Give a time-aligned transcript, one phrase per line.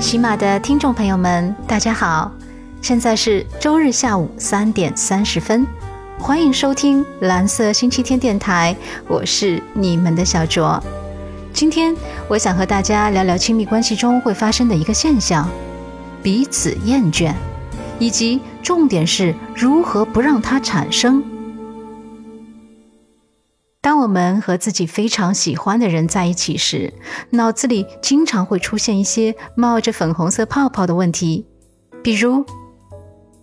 [0.00, 2.32] 喜马的听众朋友们，大家好，
[2.80, 5.66] 现在是周日下午三点三十分，
[6.18, 8.74] 欢迎收听蓝色星期天电台，
[9.06, 10.82] 我是你们的小卓。
[11.52, 11.94] 今天
[12.28, 15.46] 我想和大家聊聊亲密关系中会发生的一个现象——
[16.22, 17.34] 彼此厌倦，
[17.98, 21.22] 以及重点是如何不让它产生。
[23.82, 26.92] 当我们和自己非常喜欢的人在一起时，
[27.30, 31.46] 脑子里经常会出现一些冒着粉红色泡泡的问题，
[32.02, 32.44] 比如，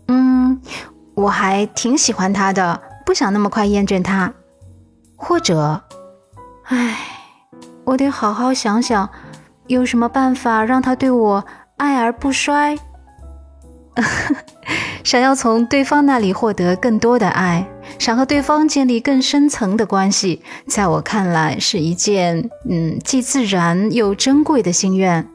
[0.08, 0.62] 嗯，
[1.16, 4.32] 我还挺喜欢他的，不想那么快厌倦他，
[5.16, 5.82] 或者，
[6.66, 6.96] 唉，
[7.84, 9.10] 我得好好想想，
[9.66, 11.44] 有什么办法让他对我
[11.78, 12.78] 爱而不衰。
[15.04, 17.68] 想要从对方那里获得更多的爱。
[18.00, 25.28] 想和对方建立更深层的关系，在我看来是一件嗯既自然又珍贵的心愿。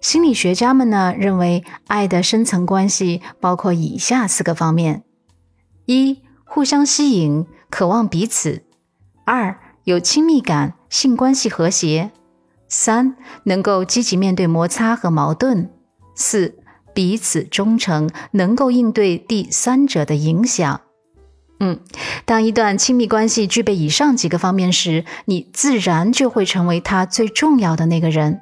[0.00, 5.02] 心理学家们呢认为，爱的深层关系包括以下四个方面：
[5.86, 8.60] 一、互相吸引，渴望彼此；
[9.24, 12.10] 二、有亲密感，性关系和谐；
[12.68, 15.68] 三、能够积极面对摩擦和矛盾；
[16.14, 16.58] 四、
[16.92, 20.82] 彼此忠诚，能够应对第三者的影响。
[21.60, 21.78] 嗯，
[22.24, 28.40] 当一段亲密关系具备以上几个方面时，你自然就会成为他最重要的那个人。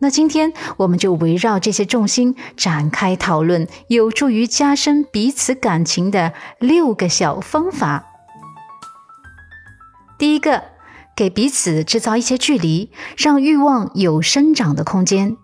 [0.00, 8.06] 那今天我们就围绕这些重心展开讨论，有助于加深彼此感情的六个小方法。
[10.18, 10.64] 第一个，
[11.14, 15.36] 给彼此制造一些距离，让欲望有生长的空间。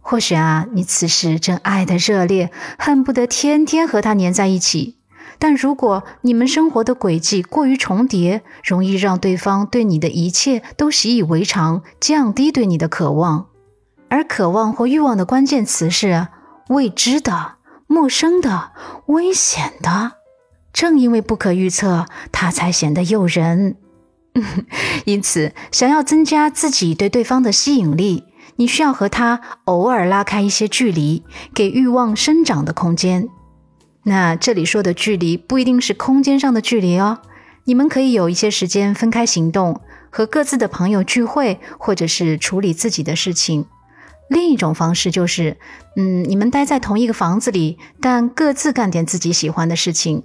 [0.00, 4.96] 或许啊，你此时正爱得热烈，恨不得天天和他粘在一起。
[5.44, 13.48] 但如果你们生活的轨迹过于重叠，容易让对方对你的一切都习以为常，降低对你的渴望。
[14.08, 16.28] 而渴望或欲望的关键词是
[16.70, 18.72] 未知的、陌生的、
[19.08, 20.12] 危险的。
[20.72, 23.76] 正因为不可预测，它才显得诱人。
[25.04, 28.24] 因此，想要增加自己对对方的吸引力，
[28.56, 33.28] 你需要和他偶尔拉开一些距离，给欲望生长的空间。
[34.04, 37.20] 那这里说的距离不一定是空间上的距离哦，
[37.64, 43.66] 你们可以有一些时间分开行动，和各自的朋友聚会，或者是处理自己的事情。
[44.28, 45.58] 另一种方式就是，
[45.96, 50.22] 嗯，你们待在同一个房子里，但各自干点自己喜欢的事情。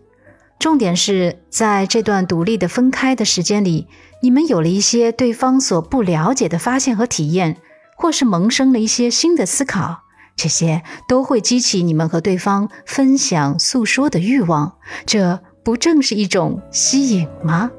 [0.57, 3.87] 重点是在这段独立的分开的时间里，
[4.21, 7.57] 你们有了一些对方所不了解的发现和体验，
[7.95, 10.03] 或是萌生了一些新的思考。
[10.39, 17.69] 这些都会激起你们和对方分享、诉说的欲望，这不正是一种吸引吗？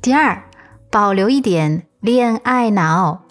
[0.00, 0.44] 第二，
[0.88, 3.22] 保留一点恋爱脑。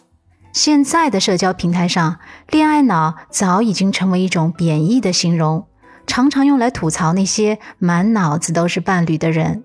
[0.51, 2.19] 现在的社交平台上
[2.51, 5.65] ，“恋爱脑”早已经成为一种贬义的形容，
[6.05, 9.63] 常常用来吐槽那些满脑子都是伴侣的人。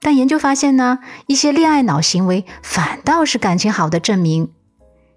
[0.00, 4.52] 但研究发现呢，一些恋爱脑行为反倒是感情好的证明。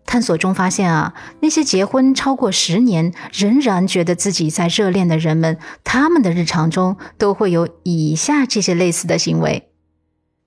[0.06, 9.70] 探索中发现啊，那些结婚超过十年仍然觉得自己在热恋的人们，他们的日常中都会有以下这些类似的行为，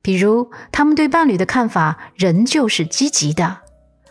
[0.03, 3.59] 比如他们对伴侣的看法仍旧是积极的，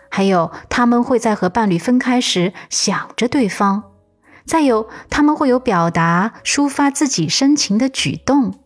[0.09, 3.83] 还有他们会在和伴侣分开时想着对方，
[4.45, 8.59] 再有他们会有表达抒发自己深情的举动，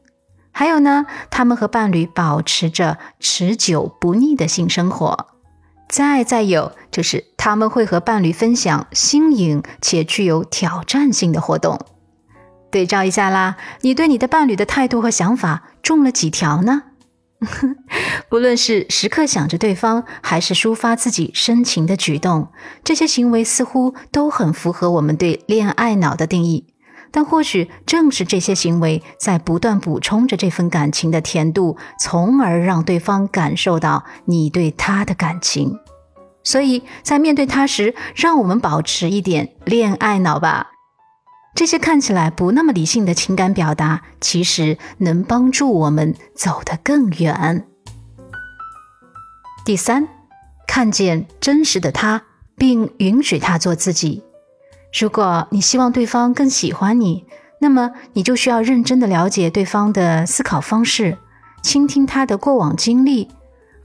[0.52, 5.28] 还有呢，他们和伴侣保持着持久不腻的性生活。
[5.90, 11.80] 再再有，就是他们会和伴侣分享新颖且具有挑战性的活动。
[12.72, 16.84] 对照一下啦，你对你的伴侣的态度和想法中了几条呢？
[18.30, 22.50] 不论是时刻想着对方，还是抒发自己深情的举动，
[22.84, 26.68] 这些行为似乎都很符合我们对恋爱脑的定义。
[27.12, 35.80] 但或许正是这些行为在不断补充着这份感情的甜度，从而让对方感受到你对他的感情。
[36.44, 40.72] 所以在面对他时，让我们保持一点恋爱脑吧。
[41.56, 47.68] 这些看起来不那么理性的情感表达，其实能帮助我们走得更远。
[49.66, 50.08] 第三，
[50.68, 52.24] 看见真实的他，
[52.56, 54.24] 并允许他做自己。
[54.92, 57.26] 如果你希望对方更喜欢你，
[57.62, 61.18] 那么你就需要认真的了解对方的思考方式，
[61.62, 63.28] 倾听他的过往经历，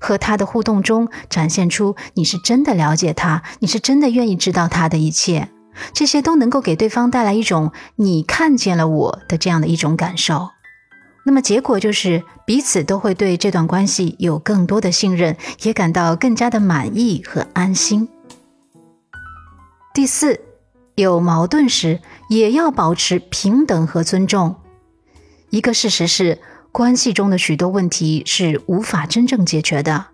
[0.01, 5.51] 和他的互动中展现出你是真的了解他，你是真的愿意知道他的一切。
[5.93, 10.51] 这些都能够给对方带来一种“你看见了我”的这样的一种感受。
[11.27, 18.09] 那么结果就是彼此都会对这段关系有更多的信任，也感到更加的满意和安心。
[19.93, 20.39] 第四，
[20.95, 24.57] 有矛盾时也要保持平等和尊重。
[25.51, 26.41] 一个事实是，
[26.73, 30.07] 关系中的许多问题是无法真正解决的，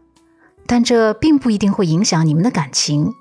[0.66, 3.12] 但这并不一定会影响你们的感情。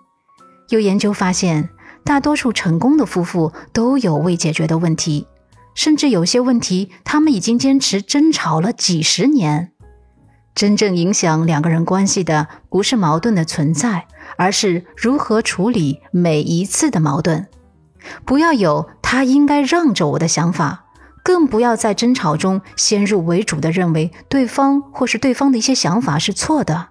[0.69, 1.69] 有研究发现，
[2.03, 5.27] 大多数成功的夫妇都有未解决的问题，
[5.75, 9.71] 甚至有些问题他们已经坚持争吵了几十年。
[10.59, 17.47] 真正影响两个人关系的，不是矛盾的存在，而是如何处理每一次的矛盾。
[18.25, 20.83] 不要有他应该让着我的想法，
[21.23, 26.89] 更不要在争吵中先入为主的认为对方或是对方的一些想法是错的。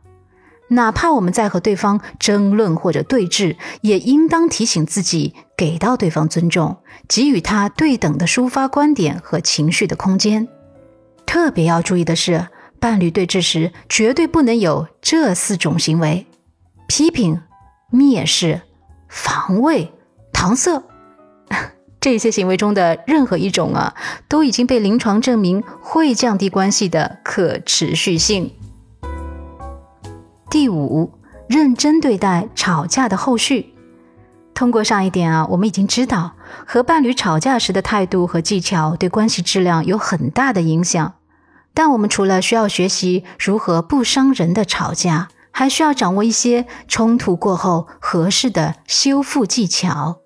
[0.69, 10.49] 哪怕我们在和对方争论或者对峙，也应当提醒自己，给到对方尊重，给予他对等的抒发观点和情绪的空间。
[11.27, 12.49] 特别要注意的是，
[12.81, 16.27] 伴侣对峙时绝对不能有这四种行为：
[16.87, 17.41] 批评、
[17.93, 18.63] 蔑视、
[19.09, 19.93] 防卫、
[20.33, 20.83] 搪塞。
[22.01, 23.95] 这些行为中的任何一种啊，
[24.29, 28.53] 都已经被临床证明会降低关系的可持续性。
[30.49, 31.13] 第五，
[31.49, 33.75] 认真对待吵架的后续。
[34.55, 36.33] 通过上一点啊，我们已经知道，
[36.65, 41.15] 和伴侣吵架时的态度和技巧对关系质量有很大的影响。
[41.75, 50.19] 但我们除了需要学习如何不伤人的吵架，还需要掌握一些冲突过后合适的修复技巧。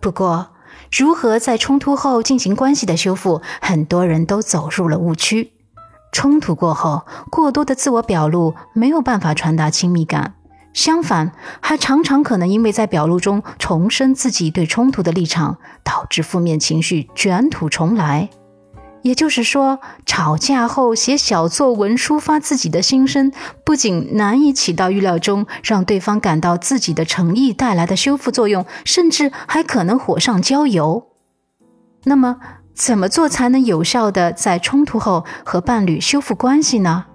[0.00, 0.50] 不过，
[0.90, 5.52] 如何在冲突后进行关系的修复，很多人都走入了误区。
[6.12, 10.34] 冲突过后，过多的自我表露没有办法传达亲密感，
[10.72, 18.28] 相反，还常常可能因为在表露中重申自己对冲突的立场，导致负面情绪卷土重来。
[19.02, 23.32] 也就是说，吵架后写小作文抒发自己的心声，
[23.64, 31.06] 不仅难以起到预料中让对方感到自己的诚意带来的修复作用，甚至还可能火上浇油。
[32.04, 32.36] 那么，
[32.74, 37.06] 怎么做才能有效的在冲突后和伴侣修复关系呢？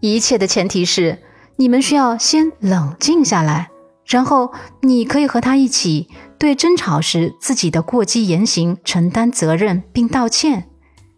[0.00, 1.18] 一切的前提是
[1.56, 3.70] 你们需要先冷静下来，
[4.06, 10.69] 然后你可以和他一起对争吵时自己的过激言行承担责任并道歉，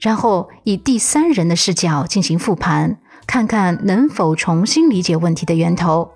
[0.02, 6.10] 然后以第三人的视角进行复盘，看看能否重新理解问题的源头。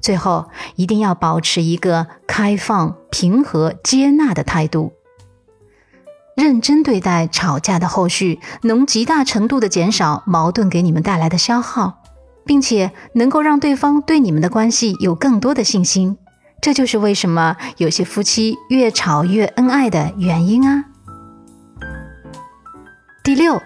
[0.00, 0.46] 最后
[0.76, 4.92] 一定要保持一个开放、平和、接纳的态度。
[6.36, 11.98] 认真对待吵架的后续，能极大程度的减少矛盾给你们带来的消耗，
[12.46, 16.16] 并且能够让对方对你们的关系有更多的信心。
[16.60, 20.84] 这就是为什么有些夫妻越吵越恩爱的原因啊。
[23.42, 23.60] 六，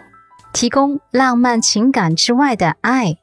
[0.55, 3.19] 提供浪漫情感之外的爱。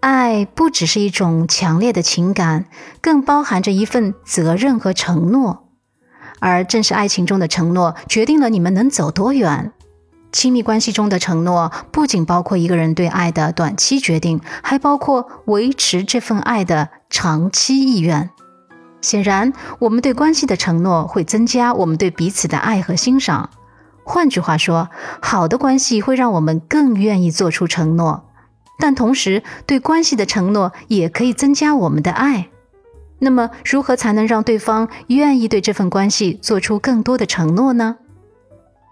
[0.00, 2.64] 爱不只是一种强烈的情感，
[3.00, 5.68] 更包含着一份责任和承诺。
[6.40, 9.72] 而正是爱情中的承诺，决定了你们能走多远。
[10.32, 18.30] 亲密关系中的承诺，不仅包括一个人对爱的短期决定，还包括维持这份爱的长期意愿。
[19.00, 23.48] 显然，我们对关系的承诺会增加我们对彼此的爱和欣赏。
[24.08, 24.88] 换句话说，
[25.20, 28.30] 好的关系会让我们更愿意做出承诺，
[28.78, 32.48] 但同时，对关系的承诺也可以增加我们的爱。
[33.18, 37.96] 那么，如何才能让对方愿意对这份关系做出更多的承诺呢？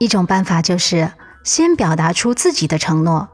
[0.01, 1.13] 一种办法就是
[1.45, 3.29] 先表达出自己的承诺。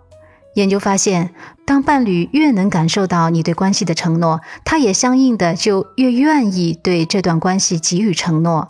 [0.57, 1.33] 研究发现，
[1.65, 8.69] 当伴侣越能感受到你对关系的承诺，他也相应的就越愿意对这段关系给予承诺。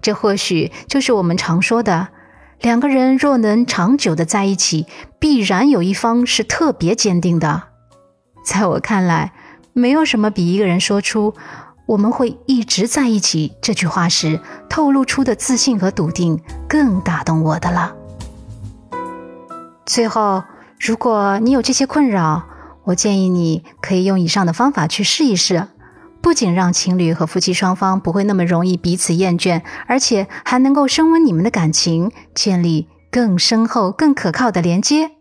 [0.00, 2.08] 这或许就是我们常说的：
[2.60, 4.86] 两个人若能长久的在一起，
[5.18, 7.64] 必然有一方是特别坚定的。
[8.44, 9.32] 在我看来。
[9.78, 11.34] 没有什么比一个人说出
[11.84, 17.94] “我们会一直在一起”这句话时透露出的自信和笃定更打动我的了。
[19.84, 20.42] 最后，
[20.80, 22.46] 如果你有这些困扰，
[22.84, 25.68] 我建议你可以用以上的方法去试一试，
[26.26, 35.12] 不仅让情侣和夫妻双方不会那么容易彼此厌倦，而且还能够升温你们的感情，建立更深厚、更可靠的连接。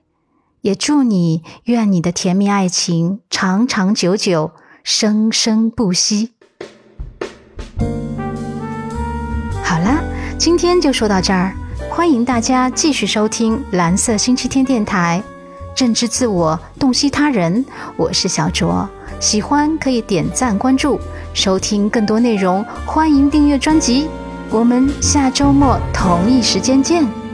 [0.62, 6.32] 也祝你，愿你的甜蜜爱情长长久久，生生不息。
[9.64, 10.02] 好啦，
[10.40, 11.54] 今天就说到这儿，
[11.88, 15.22] 欢迎大家继续收听蓝色星期天电台，
[15.76, 17.66] 认知自我，洞悉他人。
[17.98, 18.88] 我是小卓，
[19.20, 20.98] 喜欢可以点赞关注，
[21.34, 24.08] 收听更多内容，欢迎订阅专辑。
[24.50, 27.25] 我们下周末同一时间见。